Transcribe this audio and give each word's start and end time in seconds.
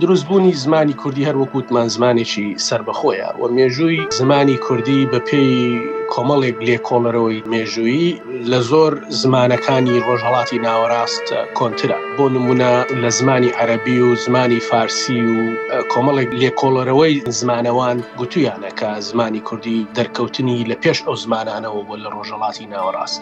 دروستبوونی 0.00 0.52
زمانی 0.52 0.92
کوردی 0.92 1.24
هەروەکووتمان 1.28 1.88
زمانێکی 1.96 2.46
سربەخۆیە 2.68 3.28
و 3.42 3.44
مێژووی 3.58 4.00
زمانی 4.20 4.56
کوردی 4.66 5.08
بە 5.10 5.18
پێی 5.28 5.60
کۆمەڵێک 6.14 6.56
لێکۆڵەرەوەی 6.68 7.44
مێژووی 7.54 8.04
لە 8.50 8.60
زۆر 8.70 8.92
زمانەکانی 9.22 9.96
ڕۆژهڵاتی 10.06 10.58
ناوەڕاست 10.66 11.26
کۆنترا 11.58 11.98
بۆ 12.16 12.24
نمونە 12.34 12.72
لە 13.02 13.08
زمانی 13.18 13.50
عەربی 13.58 14.00
و 14.06 14.08
زمانی 14.24 14.60
فارسی 14.70 15.18
و 15.26 15.30
کۆمەڵێک 15.92 16.30
لێکۆڵەرەوەی 16.42 17.14
زمانەوان 17.40 17.96
گوتویانەکە 18.18 18.90
زمانی 19.08 19.40
کوردی 19.48 19.78
دەرکەوتنی 19.98 20.58
لە 20.70 20.76
پێش 20.82 20.98
ئەو 21.06 21.16
زمانانەوە 21.24 21.80
بۆ 21.88 21.94
لە 22.02 22.08
ڕۆژهڵاتی 22.14 22.64
ناوەڕاست. 22.72 23.20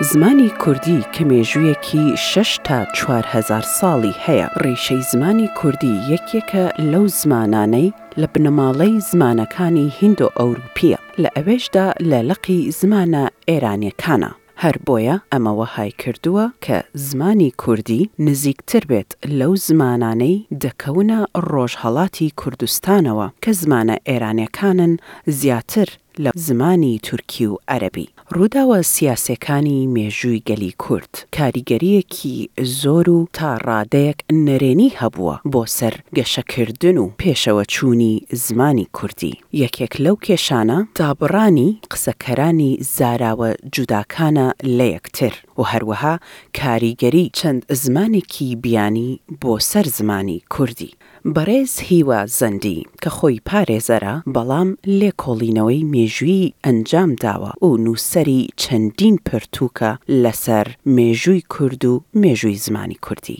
زمانی 0.00 0.48
کوردی 0.60 1.02
کە 1.14 1.22
مێژوویەکی 1.28 2.04
شش 2.30 2.50
تا 2.64 2.78
4هزار 2.94 3.64
ساڵی 3.78 4.14
هەیە 4.26 4.46
ڕێشەی 4.62 5.02
زمانی 5.12 5.48
کوردی 5.58 5.94
یەکێکە 6.12 6.64
لەو 6.92 7.04
زمانانەی 7.20 7.88
لە 8.20 8.26
بنەماڵەی 8.32 8.94
زمانەکانی 9.10 9.86
هیندۆ 9.98 10.28
ئەوروپیە 10.38 10.98
لە 11.22 11.28
ئەوێشدا 11.36 11.86
لە 12.10 12.18
لەقی 12.30 12.60
زمانە 12.80 13.22
ئێرانیەکانە. 13.48 14.30
هەر 14.62 14.76
بۆیە 14.86 15.16
ئەمەوە 15.32 15.66
های 15.74 15.92
کردووە 16.02 16.46
کە 16.64 16.76
زمانی 17.06 17.50
کوردی 17.62 18.10
نزیکتر 18.24 18.82
بێت 18.90 19.10
لەو 19.38 19.52
زمانانەی 19.68 20.36
دەکەونە 20.64 21.18
ڕۆژهڵاتی 21.50 22.28
کوردستانەوە 22.40 23.26
کە 23.44 23.50
زمانە 23.60 23.96
ئێرانەکانن 24.08 24.92
زیاتر 25.38 25.88
لە 26.20 26.30
زمانی 26.46 27.00
تورکی 27.02 27.46
و 27.46 27.56
عەربی 27.70 28.08
ڕووداوە 28.36 28.78
سیاسەکانی 28.94 29.88
مێژووی 29.96 30.42
گەلی 30.50 30.72
کورد 30.84 31.12
کاریگەریەکی 31.36 32.48
زۆر 32.82 33.06
و 33.16 33.20
تا 33.38 33.50
ڕادەیەک 33.68 34.18
نەرێنی 34.46 34.94
هەبووە 35.00 35.36
بۆ 35.52 35.62
سەر 35.78 35.94
گەشەکردن 36.16 36.96
و 36.98 37.12
پێشەوە 37.22 37.64
چووی 37.74 38.20
زمانی 38.46 38.86
کوردی 38.96 39.34
یەکێک 39.62 39.92
لەو 40.04 40.16
کێشانە 40.26 40.78
دابڕانی 40.98 41.70
قسەکەرانی 41.92 42.72
زاراوە 42.96 43.50
جوداکانە 43.74 44.46
لە 44.78 44.86
یەکتر 44.94 45.32
و 45.58 45.62
هەروەها 45.72 46.14
کاریگەری 46.58 47.30
چەند 47.38 47.60
زمانێکی 47.82 48.48
بیانی 48.62 49.20
بۆ 49.42 49.52
سەر 49.70 49.86
زمانی 49.98 50.38
کوردی 50.54 50.90
بەڕێز 51.34 51.72
هیوە 51.90 52.18
زەندی 52.38 52.80
کە 53.02 53.10
خۆی 53.16 53.42
پارێزەرە 53.48 54.14
بەڵام 54.34 54.68
لێ 54.98 55.10
کۆڵینەوەی 55.22 55.86
مێژووی 55.94 56.52
ئەنجام 56.64 57.10
داوە 57.24 57.50
و 57.66 57.68
نووسری 57.84 58.40
چەندین 58.62 59.16
پرتوکە 59.26 59.92
لەسەر 60.22 60.66
مێژووی 60.96 61.46
کورد 61.54 61.82
و 61.92 61.94
مێژووی 62.22 62.62
زمانی 62.66 62.98
کوردی. 63.06 63.38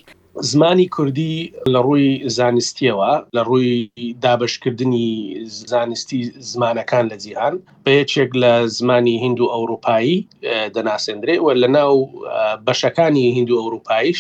زمانی 0.53 0.87
کوردی 0.97 1.53
لە 1.73 1.81
ڕووی 1.87 2.09
زانستیەوە 2.37 3.13
لە 3.37 3.43
ڕووی 3.49 3.73
دابشکردنی 4.25 5.09
زانستی 5.71 6.21
زمانەکان 6.51 7.05
لە 7.13 7.17
جیهان 7.25 7.55
بەیەکێک 7.87 8.31
لە 8.43 8.53
زمانی 8.79 9.15
هند 9.27 9.39
و 9.41 9.47
ئەوروپایی 9.55 10.17
دەناسێنرێت 10.77 11.39
و 11.43 11.49
لە 11.63 11.69
ناو 11.77 11.97
بەشەکانی 12.67 13.25
هند 13.37 13.51
و 13.51 13.59
ئەوروپایش 13.61 14.19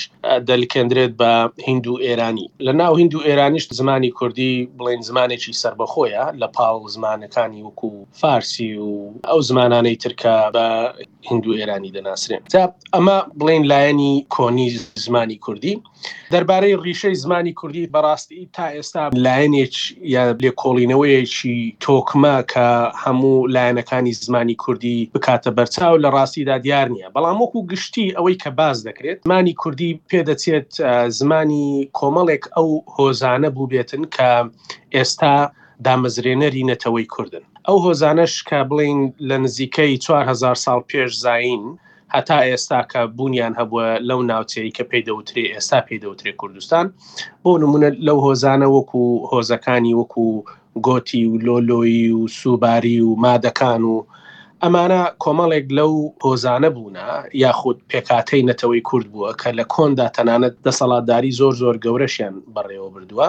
دەلکێنرێت 0.48 1.12
بە 1.20 1.32
هند 1.68 1.86
و 1.90 1.94
ئێرانی 2.04 2.46
لە 2.66 2.72
ناو 2.80 2.92
هند 3.00 3.14
و 3.14 3.18
ئێرانیش 3.26 3.64
زمانی 3.78 4.10
کوردی 4.18 4.52
بڵێن 4.78 5.02
زمانێکی 5.08 5.52
سربەخۆیە 5.62 6.24
لە 6.40 6.48
پاڵ 6.56 6.78
زمانەکانی 6.94 7.60
وەکو 7.66 7.90
فارسی 8.20 8.70
و 8.84 8.90
ئەو 9.30 9.40
زمانانەی 9.48 9.96
ترکە 10.02 10.34
بە 10.54 10.66
هند 11.30 11.44
و 11.46 11.52
ئێرانی 11.58 11.90
دەناسرێن 11.96 12.42
تا 12.52 12.62
ئەمە 12.94 13.16
بڵێن 13.40 13.64
لایەنی 13.72 14.12
کۆنی 14.36 14.68
زمانی 15.04 15.38
کوردی 15.46 15.74
دەربارەی 16.32 16.74
ڕیشەی 16.84 17.14
زمانی 17.24 17.52
کوردی 17.60 17.90
بەڕاستی 17.94 18.40
تا 18.56 18.64
ئێستا 18.76 19.02
لایەنێک 19.26 19.74
یا 20.14 20.22
لێ 20.42 20.50
کۆڵینەوەیەکی 20.60 21.58
تۆکمە 21.84 22.34
کە 22.52 22.68
هەموو 23.02 23.36
لایەنەکانی 23.54 24.12
زمانی 24.24 24.56
کوردی 24.64 24.98
بکاتە 25.14 25.50
بەرچاو 25.56 26.02
لە 26.04 26.08
ڕاستیدا 26.16 26.56
دیار 26.64 26.86
نییە 26.94 27.08
بەڵام 27.14 27.38
وەکو 27.40 27.60
گشتی 27.70 28.06
ئەوەی 28.16 28.36
کە 28.42 28.50
باز 28.58 28.78
دەکرێت 28.88 29.18
زمانی 29.24 29.54
کوردی 29.62 29.90
پێدەچێت 30.10 30.68
زمانی 31.18 31.68
کۆمەڵێک 31.98 32.44
ئەو 32.56 32.68
هۆزانە 32.96 33.48
بوو 33.54 33.70
بێتن 33.72 34.02
کە 34.16 34.30
ئێستا 34.96 35.36
دامەزرێنەری 35.86 36.66
نەتەوەی 36.70 37.06
کوردن 37.14 37.44
ئەو 37.68 37.76
هۆزانش 37.86 38.34
کە 38.48 38.58
بڵین 38.70 39.00
لە 39.28 39.36
نزیکەی 39.44 39.94
4 40.06 40.54
سال 40.64 40.80
پێش 40.90 41.12
زین 41.24 41.64
هەتا 42.16 42.38
ئێستا 42.48 42.80
کە 42.92 43.00
بوونیان 43.16 43.52
هەبووە 43.60 43.86
لەو 44.08 44.18
ناوچەیە 44.30 44.70
کە 44.76 44.84
پێی 44.90 45.02
دەوترێ 45.08 45.44
ئێستا 45.54 45.78
پێی 45.86 46.02
دەوترێ 46.04 46.32
کوردستان 46.40 46.86
بۆ 47.42 47.50
نمونە 47.62 47.88
لەو 48.06 48.18
هۆزانە 48.26 48.66
وەکو 48.76 49.02
هۆزەکانی 49.32 49.96
وەکو 50.00 50.26
گۆتی 50.86 51.22
و 51.30 51.34
لۆلۆیی 51.46 52.10
و 52.18 52.28
سوباری 52.38 52.98
و 53.06 53.10
مادەکان 53.24 53.82
و 53.92 53.96
ئەمانە 54.62 55.02
کۆمەڵێک 55.24 55.66
لەو 55.78 55.92
هۆزانە 56.24 56.68
بوون 56.76 56.96
یاخود 57.44 57.78
پێکاتەی 57.90 58.46
نەتەوەی 58.50 58.82
کورد 58.88 59.06
بووە 59.12 59.30
کە 59.40 59.50
لە 59.58 59.64
کۆندا 59.74 60.06
تەنانەت 60.16 60.54
دەسەڵاتداری 60.66 61.36
زۆر 61.40 61.52
زۆر 61.62 61.76
گەورەشیان 61.84 62.34
بەڕێوە 62.54 62.88
بردووە 62.94 63.28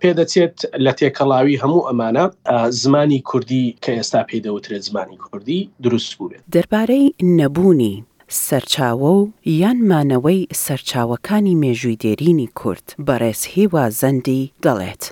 پێدەچێت 0.00 0.56
لە 0.84 0.92
تێکەڵاوی 0.98 1.60
هەموو 1.62 1.86
ئەمانە 1.88 2.24
زمانی 2.82 3.20
کوردی 3.30 3.64
کە 3.84 3.90
ئێستا 3.98 4.20
پێدەوترێت 4.30 4.82
زمانی 4.90 5.16
کوردی 5.26 5.60
دروست 5.84 6.10
بوو 6.18 6.28
دەربارەی 6.54 7.06
نەبوونی 7.38 7.96
سەرچاوە 8.46 9.10
و 9.18 9.22
یانمانەوەی 9.60 10.40
سەرچاوەکانی 10.64 11.58
مێژووی 11.62 12.00
دێرینی 12.02 12.48
کورد 12.60 12.86
بەڕێز 13.06 13.42
هیوا 13.54 13.84
زەندی 14.00 14.42
دەڵێت. 14.64 15.02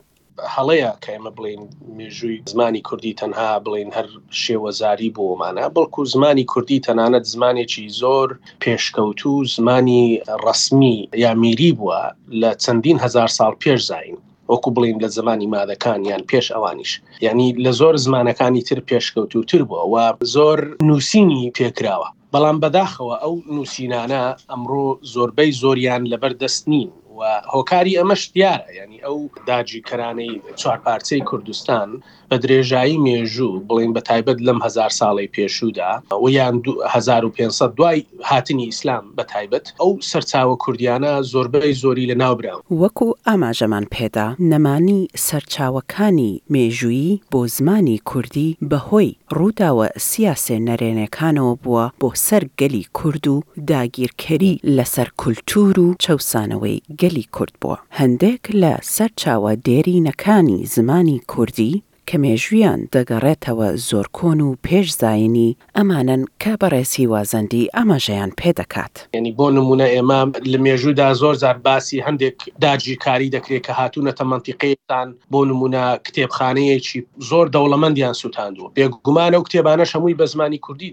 هەڵەیە 0.55 0.91
کە 1.03 1.09
ئێمە 1.15 1.31
بڵین 1.37 1.63
مێژووی 1.99 2.39
زمانی 2.53 2.81
کوردی 2.89 3.13
تەنها 3.21 3.51
بڵین 3.65 3.91
هەر 3.97 4.09
شێوەزاری 4.43 5.11
بۆمانە 5.17 5.65
بەڵکو 5.75 6.03
زمانی 6.15 6.45
کوردی 6.53 6.83
تەنانەت 6.87 7.25
زمانێکی 7.35 7.85
زۆر 8.01 8.29
پێشکەوتو 8.65 9.35
زمانی 9.57 10.05
ڕسمی 10.45 10.97
یا 11.25 11.33
میری 11.43 11.71
بووە 11.79 12.03
لە 12.41 12.51
چەندین 12.63 12.99
هزار 13.05 13.29
ساڵ 13.39 13.53
پێش 13.63 13.81
زین 13.91 14.17
وەکو 14.53 14.69
بڵین 14.75 14.97
لە 15.05 15.09
زمانی 15.17 15.51
مادەکان 15.55 16.01
یان 16.11 16.23
پێش 16.31 16.47
ئەوانیش 16.55 16.93
یعنی 17.27 17.47
لە 17.65 17.73
زۆر 17.81 17.95
زمانەکانی 18.07 18.63
تر 18.69 18.81
پێشکەوتوتر 18.91 19.63
بووە 19.71 19.85
و 19.93 19.95
زۆر 20.35 20.59
نووسینی 20.89 21.53
پێکراوە 21.59 22.09
بەڵام 22.35 22.57
بەداخەوە 22.63 23.15
ئەو 23.23 23.35
نووسینانە 23.55 24.23
ئەمڕۆ 24.51 24.89
زۆربەی 25.13 25.51
زۆریان 25.63 26.03
لەبەر 26.13 26.33
دەست 26.43 26.63
نین 26.73 26.91
و 27.17 27.21
هۆکاری 27.53 27.99
ئەمەش 27.99 28.23
دیارە 28.35 28.67
ینی 28.79 29.03
ئەو 29.07 29.19
داجیکەرانەی 29.49 30.33
چوارپارچەی 30.61 31.27
کوردستان 31.29 31.89
بە 32.31 32.39
درێژایی 32.45 32.99
مێژوو 33.07 33.63
بڵین 33.69 33.93
بە 33.97 34.01
تایبەت 34.09 34.39
لەم 34.47 34.59
هزار 34.67 34.91
ساڵی 35.01 35.29
پێشودا 35.37 35.91
ویان 36.27 36.55
1500 36.87 37.75
دوای 37.77 38.05
هاتنی 38.29 38.65
ئیسلام 38.69 39.05
بە 39.19 39.23
تایبەت 39.33 39.65
ئەو 39.81 39.91
سەرچاوە 40.11 40.57
کوردیانە 40.65 41.13
زۆربەی 41.33 41.75
زۆری 41.83 42.09
لە 42.13 42.17
ناوبراون 42.23 42.63
وەکو 42.81 43.07
ئاماژەمان 43.29 43.85
پێدا 43.95 44.29
نەمانی 44.51 45.01
سەرچاوەکانی 45.27 46.31
مێژویی 46.53 47.21
بۆ 47.33 47.41
زمانی 47.57 47.99
کوردی 48.11 48.57
بەهۆی 48.71 49.11
ڕووداوە 49.39 49.87
سیاسێ 50.11 50.57
نەرێنەکانەوە 50.69 51.53
بووە 51.65 51.85
بۆ 52.01 52.09
سەر 52.27 52.43
گەلی 52.61 52.85
کورد 52.99 53.27
و 53.35 53.43
داگیرکەری 53.71 54.55
لەسەر 54.77 55.09
کولتور 55.23 55.75
و 55.85 55.89
چەسانەوەی 56.05 56.79
گەلی 57.01 57.27
کورد 57.37 57.55
بووە 57.63 57.77
هەندێک 57.99 58.43
لە 58.63 58.73
سەرچاوە 58.97 59.53
دێرینەکانی 59.67 60.59
زمانی 60.77 61.19
کوردی 61.33 61.83
کە 62.11 62.17
مێژویان 62.25 62.81
دەگەڕێتەوە 62.95 63.69
زۆر 63.89 64.07
کۆن 64.19 64.41
و 64.47 64.51
پێش 64.67 64.87
زایانی 65.01 65.51
ئەمانن 65.77 66.23
کە 66.43 66.53
بەڕێسی 66.61 67.05
وازەندی 67.13 67.63
ئاماژەیان 67.77 68.31
پێدەکات 68.41 68.95
ینی 69.19 69.33
بۆ 69.39 69.47
نمونە 69.57 69.87
ئێمە 69.95 70.21
لە 70.53 70.59
مێژوودا 70.65 71.09
زۆر 71.21 71.35
زار 71.43 71.57
باسی 71.67 72.03
هەندێک 72.07 72.39
داگیرکاری 72.65 73.33
دەکرێت 73.37 73.63
کە 73.67 73.73
هاتوونەتە 73.81 74.25
منتیقەیەتان 74.33 75.09
بۆ 75.33 75.41
نمونە 75.51 75.85
کتێبخانەیەکی 76.07 76.99
زۆر 77.31 77.47
دەوڵەمەندیان 77.55 78.15
سووتاندووە 78.23 78.69
بێگومانە 78.77 79.37
و 79.41 79.47
کتێبانە 79.49 79.85
هەمووی 79.93 80.17
بە 80.21 80.25
زمانی 80.33 80.59
کوردی 80.65 80.91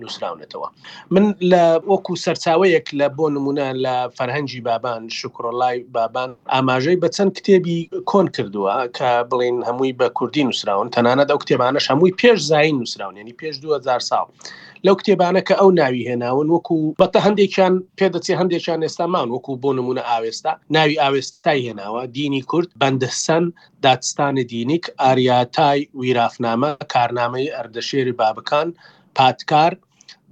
نووسراونێتەوە 0.00 0.68
من 1.14 1.24
لە 1.50 1.62
وەکو 1.90 2.12
سەرچاوەیەک 2.24 2.86
لە 2.98 3.06
بۆ 3.18 3.24
نمونە 3.36 3.66
لە 3.84 3.94
فەرهەنجی 4.16 4.60
بابان 4.68 5.02
شکرۆلای 5.20 5.78
بابان 5.96 6.30
ئاماژەی 6.54 6.98
بە 7.02 7.08
چەند 7.16 7.32
کتێبی 7.38 7.78
کۆن 8.10 8.26
کردووە 8.36 8.76
کە 8.96 9.08
بڵین 9.30 9.56
هەمووی 9.68 9.96
بە 10.00 10.08
کوردی 10.18 10.44
نووس 10.44 10.55
نووسراون 10.56 10.88
تەنانەت 10.96 11.28
ئەو 11.30 11.38
کتێبانە 11.42 11.78
هەمووی 11.88 12.16
پێش 12.20 12.38
زین 12.50 12.74
نووسراون 12.80 13.14
ینی 13.20 13.34
پێش 13.40 13.54
2000 13.64 14.00
ساڵ 14.08 14.26
لەو 14.86 14.94
کتێبانە 15.00 15.40
کە 15.48 15.54
ئەو 15.60 15.70
ناوی 15.80 16.06
هێناون 16.10 16.46
وەکو 16.54 16.76
بەتە 17.02 17.18
هەندێکیان 17.26 17.74
پێدەچی 17.98 18.38
هەندێکیان 18.40 18.80
ئێستا 18.86 19.06
ماون 19.14 19.30
وەکو 19.34 19.52
بۆ 19.62 19.70
نمونە 19.78 20.02
ئاوێستا 20.10 20.52
ناوی 20.76 20.96
ئاوێستای 21.02 21.60
هێناوە 21.68 22.02
دینی 22.18 22.42
کورد 22.50 22.68
بەندەسەن 22.80 23.44
دادستانی 23.84 24.44
دینیک 24.54 24.84
ئاریاتای 25.02 25.80
ویرافنامە 26.02 26.70
کارنامەی 26.94 27.52
ئەردەشێری 27.56 28.14
بابکان 28.20 28.68
پاتکار 29.16 29.72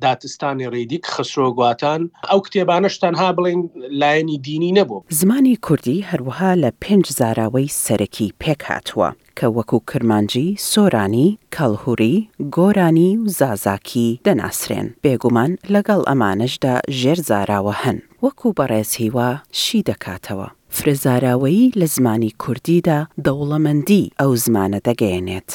داتستانی 0.07 0.67
ڕێدیک 0.75 1.05
خسرۆگواتان 1.15 2.01
ئەو 2.31 2.41
کتێبانەشتان 2.47 3.15
ها 3.21 3.29
بڵین 3.37 3.61
لایەنی 4.01 4.37
دینی 4.47 4.71
نەبوو 4.79 5.01
زمانی 5.21 5.55
کوردی 5.67 6.05
هەروەها 6.11 6.51
لە 6.63 6.71
پێنج 6.85 7.05
زاراوەی 7.19 7.75
سەرەکی 7.85 8.29
پێک 8.43 8.61
هاتووە 8.71 9.09
کە 9.39 9.47
وەکو 9.57 9.79
کرمانجی 9.91 10.49
سۆرانی 10.73 11.29
کەلهوری 11.55 12.17
گۆرانی 12.57 13.11
و 13.19 13.25
زازاکی 13.39 14.09
دەناسرێن 14.27 14.89
بێگومان 15.05 15.53
لەگەڵ 15.75 16.01
ئەمانشدا 16.11 16.75
ژێر 17.01 17.19
زاراوە 17.31 17.75
هەن 17.83 17.99
وەکو 18.25 18.49
بەڕێز 18.59 18.91
هیوا 19.03 19.31
شی 19.63 19.81
دەکاتەوە 19.89 20.49
فرێزاراوەی 20.77 21.63
لە 21.81 21.87
زمانی 21.95 22.31
کوردیدا 22.43 22.99
دەوڵەمەندی 23.27 24.05
ئەو 24.21 24.31
زمانە 24.45 24.81
دەگەیەنێت 24.89 25.51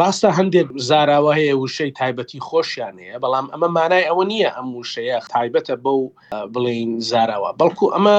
ڕاستە 0.00 0.28
هەندێک 0.38 0.68
زاراوە 0.88 1.32
هەیە 1.38 1.54
وشەی 1.62 1.90
تایبەتی 2.00 2.40
خۆشیان 2.48 2.94
هەیە 3.02 3.18
بەڵام 3.22 3.46
ئەمە 3.52 3.68
مانای 3.76 4.04
ئەوە 4.08 4.24
نییە 4.32 4.50
ئەم 4.56 4.68
وشەیە 4.80 5.18
تایبەتە 5.34 5.74
بەو 5.84 6.00
بڵین 6.52 6.90
زاراوە 7.10 7.50
بەڵکو 7.60 7.84
ئەمە 7.94 8.16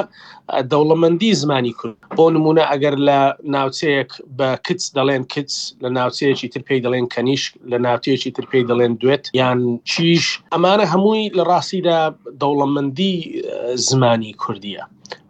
دەوڵەمەندی 0.72 1.32
زمانی 1.42 1.74
کورد 1.80 1.96
بۆ 2.18 2.26
نمونە 2.36 2.64
ئەگەر 2.72 2.96
لە 3.08 3.20
ناوچەیەک 3.56 4.12
بە 4.38 4.50
کچ 4.66 4.82
دەڵێن 4.98 5.24
کچ 5.34 5.52
لە 5.84 5.90
ناوچەیەکی 5.98 6.48
ترپی 6.54 6.80
دەڵێن 6.86 7.08
کەنیش 7.14 7.44
لە 7.72 7.78
ناوچەیەکی 7.86 8.32
ترپی 8.38 8.64
دەڵێن 8.70 8.94
دوێت 9.02 9.26
یان 9.42 9.60
چیش 9.92 10.24
ئەمانە 10.54 10.86
هەمووی 10.94 11.24
لە 11.38 11.44
ڕاستیدا 11.52 12.00
دەوڵەمەندی 12.42 13.14
زمانی 13.90 14.34
کوردیە. 14.44 14.84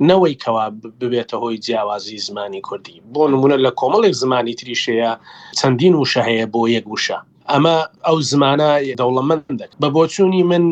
نەوەی 0.09 0.35
کەوا 0.43 0.65
ببێتە 0.99 1.35
هۆی 1.41 1.57
جیاوازی 1.65 2.17
زمانی 2.27 2.61
کوردی 2.67 3.01
بۆ 3.13 3.21
نمونە 3.33 3.57
لە 3.65 3.71
کۆمەڵێک 3.79 4.15
زمانی 4.23 4.53
تریشەیە 4.59 5.11
چەندین 5.59 5.93
وشە 6.01 6.21
هەیە 6.33 6.47
بۆ 6.53 6.61
یەک 6.77 6.85
وشە 6.93 7.19
ئەمە 7.51 7.77
ئەو 8.07 8.17
زمانە 8.31 8.69
دەوڵەمەندێک 9.01 9.71
بە 9.81 9.87
بۆچووی 9.95 10.43
من 10.51 10.63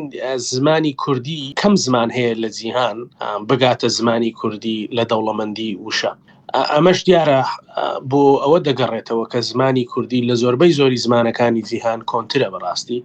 زمانی 0.54 0.94
کوردی 1.04 1.42
کەم 1.62 1.74
زمان 1.86 2.10
هەیە 2.18 2.34
لە 2.44 2.50
جیهان 2.58 2.98
بگاتە 3.50 3.88
زمانی 3.98 4.32
کوردی 4.40 4.80
لە 4.98 5.04
دەوڵەمەندی 5.12 5.72
وشە 5.86 6.12
ئەمەش 6.74 7.00
دیارە 7.08 7.42
بۆ 8.10 8.24
ئەوە 8.44 8.60
دەگەڕێتەوە 8.68 9.26
کە 9.32 9.40
زمانی 9.50 9.86
کوردی 9.92 10.22
لە 10.30 10.34
زۆربەی 10.42 10.76
زۆری 10.80 11.02
زمانەکانی 11.06 11.66
جیهان 11.70 12.00
کۆنترە 12.12 12.48
بەڕاستی 12.54 13.00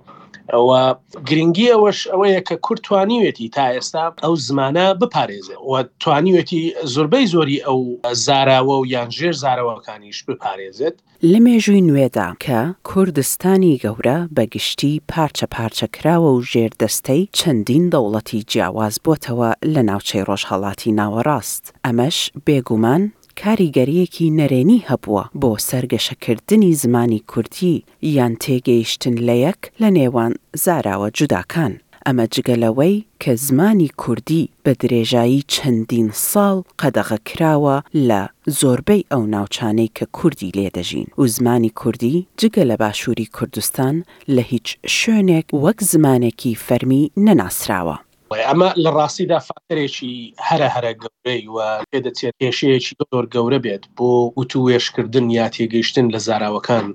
ئەوە 0.53 0.81
گرنگی 1.29 1.67
ئەوەش 1.75 1.99
ئەوەیە 2.13 2.41
کە 2.49 2.57
کورتوانیوێتی 2.67 3.49
تا 3.57 3.65
ئێستا 3.75 4.05
ئەو 4.25 4.35
زمانە 4.47 4.87
بپارێزێ 5.01 5.57
و 5.71 5.75
توانیوێتی 6.03 6.63
زۆربەی 6.95 7.27
زۆری 7.35 7.59
ئەو 7.67 7.79
زاراوە 8.27 8.75
و 8.81 8.87
یان 8.95 9.11
ژێر 9.17 9.35
زارەوەکانیش 9.43 10.19
بپارێزێت 10.29 10.97
لە 11.31 11.39
مێژووی 11.47 11.83
نوێدا 11.89 12.29
کە 12.45 12.61
کوردستانی 12.89 13.81
گەورە 13.85 14.19
بەگشتی 14.37 14.95
پارچە 15.13 15.47
پارچەکراوە 15.55 16.31
و 16.35 16.43
ژێردەستەی 16.53 17.23
چەندین 17.39 17.85
دەوڵەتی 17.93 18.41
جیاواز 18.51 18.95
بۆتەوە 19.05 19.51
لە 19.75 19.83
ناوچەی 19.89 20.25
ڕۆژهڵاتی 20.29 20.91
ناوەڕاست 20.99 21.65
ئەمەش 21.87 22.17
بێگومان 22.47 23.03
کاریگەریەکی 23.43 24.27
نەرێنی 24.41 24.85
هەبووە 24.91 25.25
بۆ 25.41 25.51
سەرگەشەکردنی 25.71 26.77
زمانی 26.83 27.21
کوردی 27.33 27.75
یان 28.19 28.35
تێگەیشتن 28.43 29.17
لە 29.27 29.35
یەک 29.47 29.61
لە 29.81 29.89
نێوان 29.99 30.33
زاراوە 30.65 31.09
جوداکان. 31.17 31.75
ئەمە 32.07 32.27
جگەلەوەی 32.35 32.97
کە 33.23 33.33
زمانی 33.47 33.91
کوردی 34.03 34.49
بە 34.65 34.73
درێژایی 34.81 35.47
چەندین 35.55 36.09
ساڵ 36.31 36.57
قەدەغە 36.81 37.19
کراوە 37.29 37.77
لە 38.09 38.23
زۆربەی 38.59 39.07
ئەو 39.13 39.23
ناوچانەی 39.35 39.93
کە 39.97 40.05
کوردی 40.17 40.55
لێدەژین 40.59 41.09
و 41.21 41.27
زمانی 41.37 41.71
کوردی 41.81 42.27
جگە 42.41 42.63
لە 42.71 42.77
باشووری 42.83 43.27
کوردستان 43.37 43.97
لە 44.35 44.43
هیچ 44.51 44.67
شوێنێک 44.99 45.47
وەک 45.65 45.79
زمانێکی 45.93 46.53
فەرمی 46.67 47.03
نەناسراوە. 47.27 47.97
ئەمە 48.35 48.69
لە 48.85 48.91
ڕاستیدا 48.99 49.39
فاترێکی 49.49 50.15
هەرە 50.49 50.69
هەرە 50.75 50.93
گەورەی 51.03 51.43
و 51.55 51.59
پێدەچێت 51.91 52.35
کێشەیەکی 52.43 52.95
زۆر 53.13 53.25
گەورە 53.35 53.59
بێت 53.65 53.85
بۆ 53.97 54.11
وتو 54.39 54.59
وێشکردن 54.67 55.27
یا 55.39 55.47
تێگەیشتن 55.55 56.07
لە 56.15 56.19
زاراوەکان 56.27 56.87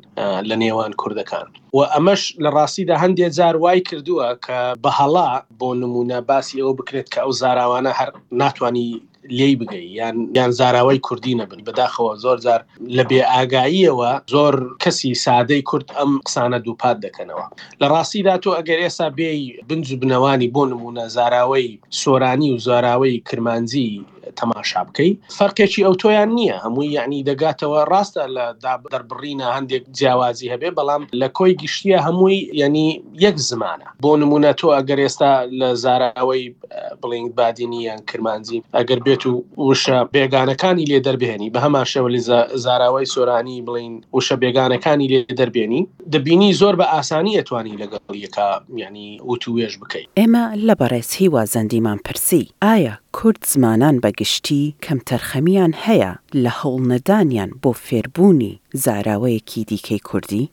لە 0.49 0.55
نێوان 0.61 0.93
کوردەکان 1.01 1.47
و 1.75 1.79
ئەمەش 1.93 2.21
لە 2.43 2.49
ڕاستیدا 2.55 2.95
هەندێک 3.03 3.31
جار 3.37 3.55
وای 3.63 3.79
کردووە 3.87 4.27
کە 4.45 4.57
بەهڵا 4.83 5.29
بۆ 5.59 5.69
نمونە 5.81 6.19
باسی 6.29 6.61
ئەوە 6.61 6.73
بکرێت 6.79 7.07
کە 7.13 7.19
ئەو 7.23 7.31
زاراوانە 7.41 7.91
هەر 7.99 8.11
ناتوانانی 8.41 8.89
لی 9.29 9.56
بگەی 9.57 9.73
یان 9.85 10.29
یان 10.35 10.51
زاراوی 10.51 11.00
کوردی 11.00 11.35
نەبن 11.38 11.62
بەداخەوە 11.68 12.18
زۆر 12.23 12.38
زار 12.38 12.63
لە 12.97 13.03
بێ 13.09 13.21
ئاگاییەوە 13.35 14.12
زۆر 14.31 14.56
کەسی 14.83 15.13
سادەی 15.23 15.62
کورد 15.62 15.88
ئەم 15.97 16.12
قسانە 16.27 16.59
دووپات 16.65 16.97
دەکەنەوە 17.06 17.45
لە 17.81 17.88
ڕاستیدا 17.94 18.38
تۆ 18.44 18.50
ئەگەر 18.57 18.79
ئێسا 18.85 19.09
بێی 19.09 19.41
بنج 19.69 19.88
بنەوانی 20.01 20.51
بۆ 20.56 20.63
نمونە 20.71 21.06
زاراوی 21.07 21.79
سۆرانی 21.89 22.50
و 22.53 22.57
زاراوی 22.57 23.19
کرمانزی 23.19 24.06
تەماشا 24.39 24.81
بکەیت 24.88 25.18
فەرکێکی 25.38 25.81
ئەو 25.85 25.94
تۆیان 26.01 26.29
نییە 26.38 26.57
هەمووی 26.63 26.88
یعنی 26.97 27.17
دەگاتەوە 27.29 27.79
ڕاستە 27.91 28.24
لە 28.35 28.45
دەربڕینە 28.94 29.47
هەندێک 29.57 29.83
جیاوازی 29.97 30.51
هەبێ 30.53 30.69
بەڵام 30.77 31.01
لە 31.21 31.27
کۆی 31.38 31.53
گشتیە 31.62 32.00
هەمووی 32.07 32.50
یعنی 32.62 32.88
یەک 33.25 33.38
زمانە 33.50 33.88
بۆ 34.03 34.12
نمونە 34.21 34.51
تۆ 34.59 34.67
ئەگەر 34.77 35.00
ئێستا 35.06 35.31
لە 35.59 35.69
زاراوی 35.83 36.56
بڵنگ 37.01 37.27
بادینی 37.38 37.81
یان 37.83 38.01
کرمانزی 38.09 38.63
ئەگەر 38.75 39.00
بێ 39.06 39.10
بێت 39.11 39.25
و 39.27 39.35
وشە 39.69 39.97
بێگانەکانی 40.15 40.85
لێ 40.91 40.99
دەربێنی 41.07 41.47
بە 41.53 41.59
هەما 41.65 41.81
شەوەلی 41.93 42.21
زاراوی 42.63 43.05
سۆرانی 43.13 43.57
بڵین 43.67 43.93
وشە 44.17 44.35
بێگانەکانی 44.43 45.07
لێ 45.11 45.19
دەربێنی 45.39 45.81
دەبینی 46.13 46.53
زۆر 46.61 46.75
بە 46.79 46.85
ئاسانی 46.93 47.37
ئەتوانی 47.37 47.79
لەگەڵ 47.81 48.03
یەکە 48.25 48.47
ینی 48.83 49.07
وتوێژ 49.31 49.73
بکەیت 49.81 50.07
ئێمە 50.19 50.43
لە 50.67 50.73
بەڕێز 50.79 51.09
هیوا 51.19 51.43
زەندیمان 51.53 51.97
پرسی 52.05 52.43
ئایا 52.63 52.93
کورد 53.18 53.44
زمانان 53.53 53.96
بەگشتی 54.03 54.63
کەم 54.86 55.00
تەرخەمیان 55.10 55.72
هەیە 55.86 56.12
لە 56.44 56.51
هەوڵنەدانیان 56.60 57.51
بۆ 57.62 57.72
فێربوونی 57.88 58.53
زاراوەیەکی 58.86 59.62
دیکەی 59.70 60.01
کوردی 60.10 60.44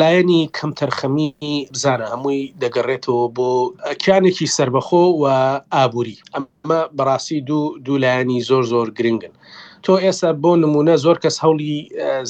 لایەنی 0.00 0.42
کەم 0.56 0.70
تەرخەمی 0.78 1.28
بزانە 1.74 2.06
هەمووی 2.12 2.42
دەگەڕێتەوە 2.62 3.24
بۆ 3.36 3.50
ئەکیانێکی 3.88 4.46
سربەخۆ 4.56 5.02
و 5.20 5.24
ئابووری 5.74 6.16
ئەمە 6.34 6.80
بەڕاستی 6.96 7.40
دوو 7.48 7.62
دوولایانی 7.84 8.44
زۆر 8.48 8.62
زۆر 8.72 8.88
گرنگن. 8.98 9.32
تۆ 9.84 9.92
ئێستا 10.04 10.30
بۆ 10.42 10.50
نمونە 10.64 10.94
زۆر 11.04 11.16
کەس 11.24 11.36
هەولی 11.44 11.74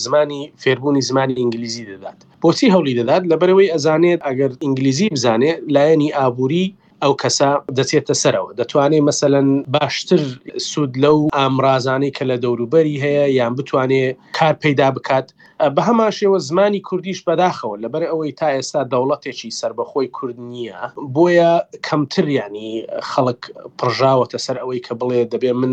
زمانی 0.04 0.42
فێربوونی 0.62 1.02
زمانی 1.10 1.34
ئینگلیزی 1.42 1.84
دەدات 1.90 2.18
بۆچی 2.42 2.72
هەولی 2.74 2.94
دەدات 2.98 3.22
لەبەرەوەی 3.30 3.72
ئەزانێت 3.74 4.20
ئەگەر 4.26 4.50
ئینگلیزی 4.64 5.06
بزانێت 5.14 5.58
لایەنی 5.74 6.10
ئابووری 6.18 6.66
ئەو 7.04 7.12
کەسە 7.22 7.48
دەچێتە 7.78 8.14
سەرەوە 8.22 8.50
دەتوانێت 8.60 9.04
مثلەن 9.10 9.48
باشتر 9.78 10.20
سوود 10.70 10.92
لەو 11.04 11.16
ئامرازانی 11.38 12.12
کە 12.16 12.24
لە 12.30 12.36
دەوروبەری 12.44 13.00
هەیە 13.04 13.24
یان 13.38 13.52
بتوانێت 13.58 14.16
کار 14.38 14.54
پیدا 14.64 14.88
بکات 14.96 15.26
بە 15.76 15.82
هەما 15.88 16.08
شێوە 16.18 16.38
زمانی 16.48 16.80
کوردیش 16.88 17.18
بەداخەوە 17.28 17.74
لەبەر 17.84 18.02
ئەوەی 18.10 18.32
تا 18.38 18.48
ئێستا 18.56 18.80
دەوڵەتێکی 18.92 19.50
سربەخۆی 19.60 20.08
کورد 20.16 20.38
نییە 20.50 20.78
بۆیە 21.14 21.50
کەمتریانی 21.88 22.70
خەڵک 23.10 23.40
پرژاوەتە 23.78 24.38
سەر 24.46 24.56
ئەوەی 24.62 24.80
کە 24.86 24.92
بڵێ 25.00 25.20
دەبێ 25.32 25.52
من 25.60 25.72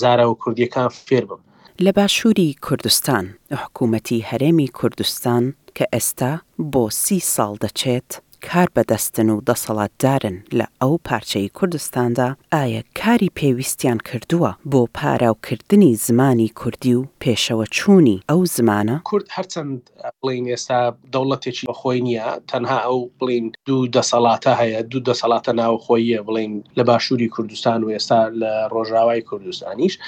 زارە 0.00 0.24
و 0.30 0.34
کوردیەکان 0.42 0.88
فێر 1.06 1.24
بم 1.30 1.40
لە 1.84 1.92
باشووری 1.98 2.50
کوردستان 2.66 3.24
حکوومەتی 3.62 4.18
هەرێمی 4.30 4.68
کوردستان 4.78 5.44
کە 5.76 5.84
ئێستا 5.94 6.32
بۆ 6.72 6.84
سی 7.04 7.18
ساڵ 7.34 7.52
دەچێت 7.64 8.10
کار 8.42 8.68
بەدەستن 8.76 9.28
و 9.30 9.40
دەسەڵاتدارن 9.50 10.36
لە 10.58 10.66
ئەو 10.82 10.92
پارچەی 11.08 11.48
کوردستاندا 11.58 12.36
ئایا 12.52 12.82
کاری 13.00 13.30
پێویستیان 13.38 13.98
کردووە 14.08 14.50
بۆ 14.70 14.80
پاراوکردنی 14.94 15.94
زمانی 15.94 16.48
کوردی 16.48 16.94
و 16.94 17.04
پێشەوە 17.24 17.66
چوونی 17.74 18.22
ئەو 18.32 18.40
زمانە 18.56 18.96
کورد 19.04 19.28
هەرچەند 19.36 19.78
بڵین 20.22 20.46
ئێستا 20.52 20.80
دەوڵەتێکی 21.14 21.64
بەخۆی 21.70 22.00
نییە 22.06 22.40
تەنها 22.50 22.78
ئەو 22.86 23.10
بڵین 23.20 23.46
دوو 23.66 23.86
دەسەڵاتە 23.96 24.52
هەیە 24.60 24.80
دوو 24.90 25.00
دەسەڵاتە 25.10 25.52
ناوخۆیە 25.58 26.22
بڵین 26.26 26.64
لە 26.78 26.82
باشووری 26.84 27.28
کوردستان 27.28 27.84
و 27.84 27.90
ئێستا 27.96 28.20
لە 28.40 28.52
ڕۆژاوای 28.74 29.20
کوردستانیش 29.28 29.98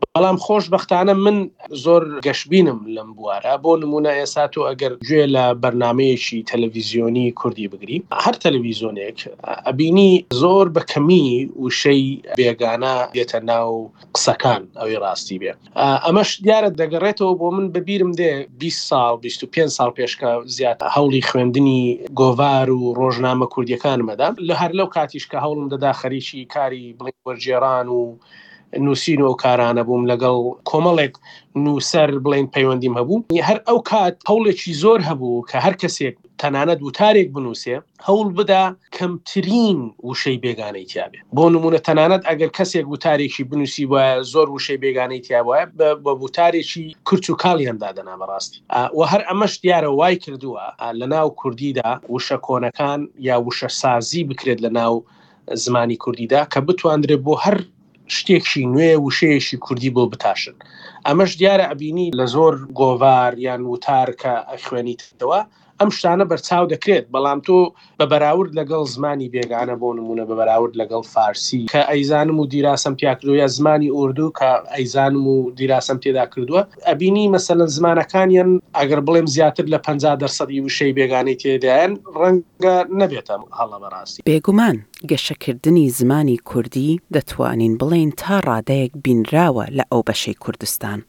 بەڵام 0.00 0.36
خۆش 0.44 0.64
بەختانە 0.74 1.14
من 1.24 1.50
زۆر 1.84 2.02
گەشببینم 2.26 2.80
لەم 2.96 3.10
بوارە 3.16 3.54
بۆ 3.62 3.70
نمونە 3.82 4.10
ئێستا 4.20 4.50
و 4.58 4.62
ئەگەر 4.70 4.92
گوێ 5.08 5.24
لە 5.34 5.44
بەرنمەیەکی 5.62 6.44
تەلەڤیزیۆنی 6.50 7.32
کوردی 7.40 7.68
بگە 7.72 7.79
بگری 7.80 7.96
هەر 8.24 8.34
تەلویزیۆنێک 8.44 9.18
ئەبینی 9.66 10.10
زۆر 10.42 10.66
بە 10.76 10.82
کەمی 10.92 11.26
وشەی 11.64 12.04
بێگانە 12.38 12.94
دێتە 13.16 13.40
ناو 13.50 13.70
قسەکان 14.14 14.62
ئەوی 14.80 14.96
ڕاستی 15.02 15.38
بێ 15.42 15.52
ئەمەش 16.06 16.30
دیارە 16.44 16.70
دەگەڕێتەوە 16.80 17.32
بۆ 17.40 17.46
من 17.56 17.66
ببیرم 17.74 18.12
دێ 18.20 18.32
20 18.58 18.88
سال 18.90 19.14
25 19.22 19.66
سال 19.76 19.90
پێشکە 19.98 20.30
زیات 20.56 20.78
هەوڵی 20.96 21.22
خوێندنی 21.30 21.82
گۆوار 22.20 22.68
و 22.72 22.80
ڕۆژنامە 23.00 23.46
کوردیەکان 23.54 24.00
مەدام 24.10 24.34
لە 24.48 24.54
هەر 24.60 24.70
لەو 24.78 24.88
کاتیشکە 24.96 25.38
هەوڵم 25.44 25.66
دەدا 25.74 25.92
خەریکی 26.00 26.42
کاری 26.54 26.84
بڵی 26.98 27.12
وەرجێران 27.26 27.88
و 27.88 28.00
نووسین 28.86 29.20
و 29.22 29.36
کارانە 29.42 29.82
بووم 29.86 30.04
لەگەڵ 30.12 30.38
کۆمەڵێک 30.70 31.14
نووسەر 31.64 32.08
بڵێن 32.24 32.46
پەیوەندیم 32.54 32.94
هەبوو 32.98 33.26
هەر 33.48 33.58
ئەو 33.68 33.78
کات 33.90 34.14
هەوڵێکی 34.30 34.72
زۆر 34.82 35.00
هەبوو 35.08 35.44
کە 35.50 35.56
هەر 35.64 35.74
کەسێک 35.82 36.14
تەنانە 36.42 36.74
دووتارێک 36.82 37.28
بنووسێ 37.34 37.76
هەوڵ 38.06 38.26
بدا 38.38 38.64
کەمترین 38.96 39.78
وشەی 40.08 40.38
بێگانەی 40.44 40.86
تیاابێ 40.90 41.18
بۆ 41.36 41.44
نمونە 41.54 41.80
تەنانەت 41.86 42.22
ئەگەر 42.28 42.50
کەسێک 42.58 42.86
وتارێکی 42.92 43.42
بنووسی 43.50 43.84
وایە 43.92 44.16
زۆر 44.32 44.46
وشەی 44.56 44.80
بێگانەی 44.84 45.24
تیاواە 45.26 45.62
بە 46.04 46.10
وتارێکی 46.22 46.84
کرچ 47.06 47.24
و 47.30 47.34
کاڵیاندا 47.42 47.90
دەنا 47.96 48.14
بەڕاستی 48.20 48.58
و 48.96 49.00
هەر 49.10 49.22
ئەمەش 49.28 49.52
دیارە 49.62 49.90
وای 49.98 50.16
کردووە 50.24 50.64
لە 51.00 51.06
ناو 51.14 51.28
کوردیدا 51.40 51.90
وشە 52.14 52.36
کۆنەکان 52.46 53.00
یا 53.28 53.36
وشە 53.46 53.68
سازی 53.82 54.22
بکرێت 54.30 54.60
لە 54.66 54.70
ناو 54.78 54.94
زمانی 55.64 55.96
کوردیدا 56.04 56.40
کە 56.52 56.58
بتواندرێت 56.68 57.20
بۆ 57.26 57.34
هەر 57.44 57.56
شتێکشی 58.16 58.62
نوێ 58.72 58.92
وشەیەشی 59.06 59.56
کوردی 59.66 59.90
بۆ 59.96 60.02
بتاشن 60.12 60.56
ئەمەش 61.08 61.32
دیارە 61.40 61.64
ئەبینی 61.70 62.08
لە 62.18 62.26
زۆر 62.34 62.54
گۆوار 62.80 63.32
یان 63.46 63.62
وتار 63.72 64.08
کە 64.20 64.34
ئەخوێنیتەوە 64.52 65.40
ئەم 65.80 65.90
شتانە 65.96 66.24
بەرچاو 66.32 66.64
دەکرێت 66.72 67.04
بەڵام 67.14 67.40
تۆ 67.46 67.58
بە 68.00 68.04
بەراورد 68.12 68.52
لەگەڵ 68.60 68.82
زمانی 68.94 69.28
بێگانە 69.34 69.74
بۆ 69.80 69.88
نمونە 69.98 70.24
بە 70.28 70.34
بەراورد 70.40 70.74
لەگەڵ 70.80 71.02
فارسی 71.14 71.60
کە 71.72 71.80
ئەیزانم 71.90 72.36
و 72.40 72.46
دیراسم 72.52 72.94
پیاکردوە 73.00 73.46
زمانی 73.58 73.90
ئوردو 73.96 74.26
کە 74.38 74.50
ئەیزانم 74.74 75.24
و 75.34 75.50
دیراسم 75.58 75.96
تێدا 76.04 76.24
کردووە 76.32 76.60
ئەبینی 76.88 77.26
مەسەن 77.34 77.58
زمانەکانیان 77.76 78.50
ئەگەر 78.78 79.00
بڵێم 79.06 79.26
زیاتر 79.34 79.66
لە 79.74 79.78
50 79.86 80.18
دەرسەدی 80.22 80.58
وشەی 80.66 80.92
بێگانەی 80.98 81.36
تێدایەن 81.42 81.92
ڕەنگە 82.20 82.76
نەبێتە 83.00 83.34
هەڵە 83.58 83.78
بەڕاستی 83.82 84.20
بێگومان 84.28 84.76
گەشەکردنی 85.10 85.86
زمانی 85.98 86.36
کوردی 86.50 87.00
دەتوانین 87.14 87.72
بڵین 87.80 88.10
تا 88.20 88.34
ڕادەیەک 88.48 88.92
بینراوە 89.04 89.64
لە 89.78 89.84
ئەو 89.92 90.00
بەشەی 90.08 90.38
کوردستان 90.44 91.00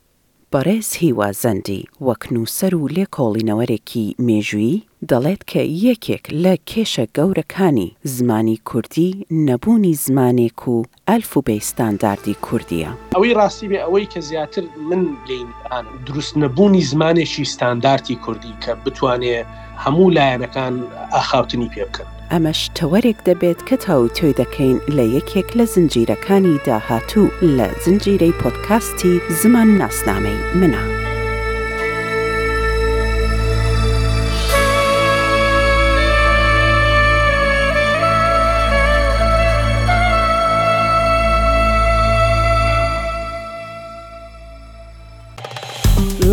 بەڕێز 0.56 0.90
هیوازەندی 1.04 1.84
وەک 2.08 2.22
نووسەر 2.34 2.74
و 2.78 2.92
لێکۆڵینەوەرێکی 2.96 4.06
مێژویی 4.28 4.84
دەڵێت 5.10 5.42
کە 5.52 5.62
یەکێک 5.88 6.24
لە 6.44 6.54
کێشە 6.70 7.06
گەورەکانی 7.18 7.90
زمانی 8.16 8.58
کوردی 8.70 9.12
نەبوونی 9.48 9.94
زمانێک 10.06 10.60
و 10.74 10.78
ئەلفوبێ 11.10 11.58
ستانداردی 11.70 12.36
کوردیە 12.46 12.92
ئەوەی 13.16 13.36
ڕاستی 13.40 13.68
بێ 13.72 13.80
ئەوەی 13.84 14.08
کە 14.14 14.20
زیاتر 14.30 14.64
من 14.90 15.02
لەیان 15.30 15.86
دروست 16.08 16.34
نەبوونی 16.44 16.82
زمانێکی 16.92 17.44
ستانداردی 17.54 18.16
کوردی 18.26 18.54
کە 18.64 18.72
بتوانێ 18.84 19.36
هەموو 19.84 20.14
لایەنەکان 20.16 20.74
ئاخاوتنی 21.14 21.70
پێ 21.74 21.84
بکەن 21.90 22.10
ئەمەش 22.34 22.62
تەوەرێک 22.78 23.20
دەبێت 23.28 23.60
کە 23.68 23.76
تاو 23.86 24.02
تۆی 24.18 24.38
دەکەین 24.42 24.78
لە 24.98 25.06
یەکێک 25.16 25.50
لە 25.58 25.66
زنجیرەکانی 25.74 26.62
داهاتوو 26.66 27.34
لە 27.58 27.68
زنجیرەی 27.84 28.34
پۆتکاستی 28.42 29.14
زمان 29.42 29.68
ناسنامەی 29.82 30.40
منە. 30.60 30.84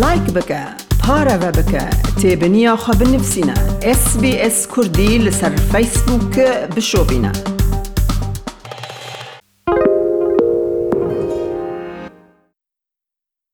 لایک 0.01 0.27
بکە. 0.35 0.88
پارە 1.09 1.37
بە 1.43 1.49
بکە 1.57 1.83
تێبنییا 2.21 2.75
خە 2.83 2.93
بنفسینە 2.99 3.57
SسBS 4.01 4.57
کوردی 4.73 5.11
لەسەر 5.25 5.53
فەیسبووکە 5.71 6.49
بشۆبینە. 6.75 7.33